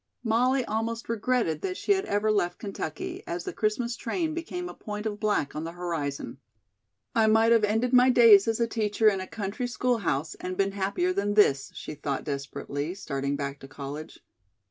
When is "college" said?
13.67-14.21